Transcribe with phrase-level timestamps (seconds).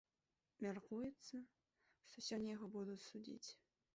[0.65, 1.35] Мяркуецца,
[2.11, 3.49] што сёння яго будуць судзіць.